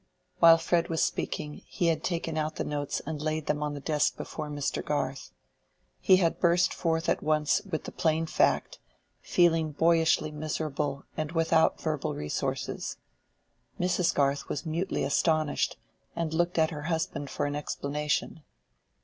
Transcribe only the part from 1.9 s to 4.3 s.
taken out the notes and laid them on the desk